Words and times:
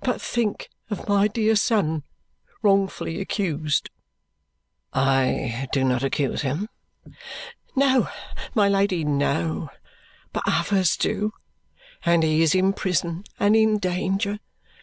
But 0.00 0.20
think 0.20 0.68
of 0.90 1.08
my 1.08 1.28
dear 1.28 1.56
son 1.56 2.02
wrongfully 2.60 3.22
accused." 3.22 3.88
"I 4.92 5.66
do 5.72 5.82
not 5.82 6.04
accuse 6.04 6.42
him." 6.42 6.68
"No, 7.74 8.10
my 8.54 8.68
Lady, 8.68 9.02
no. 9.02 9.70
But 10.34 10.42
others 10.46 10.94
do, 10.94 11.32
and 12.04 12.22
he 12.22 12.42
is 12.42 12.54
in 12.54 12.74
prison 12.74 13.24
and 13.40 13.56
in 13.56 13.78
danger. 13.78 14.40